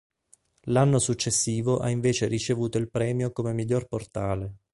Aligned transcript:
L'anno 0.63 0.97
successivo 0.97 1.77
ha 1.77 1.87
invece 1.91 2.25
ricevuto 2.25 2.79
il 2.79 2.89
premio 2.89 3.31
come 3.31 3.53
miglior 3.53 3.85
portale. 3.85 4.55